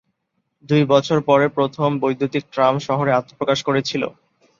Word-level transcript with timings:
দুই 0.69 0.83
বছর 0.85 1.17
পরে, 1.21 1.45
প্রথম 1.49 1.89
বৈদ্যুতিন 2.01 2.43
ট্রাম 2.53 2.73
শহরে 2.87 3.11
আত্মপ্রকাশ 3.13 3.59
করেছিল। 3.67 4.03